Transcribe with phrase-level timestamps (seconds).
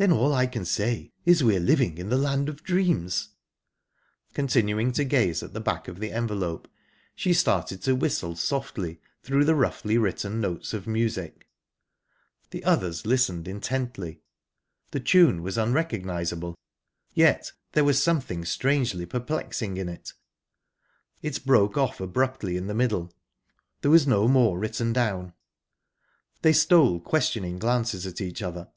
[0.00, 3.32] "Then all I can say is we're living in the land of dreams!"...
[4.32, 6.68] Continuing to gaze at the back of the envelope,
[7.14, 11.50] she started to whistle softly through the roughly written notes of music.
[12.48, 14.22] The others listened intently.
[14.90, 16.54] The tune was unrecognisable,
[17.12, 20.14] yet there was something strangely perplexing in it.
[21.20, 23.12] It broke off abruptly in the middle;
[23.82, 25.34] there was no more written down.
[26.40, 28.70] They stole questioning glances at each other.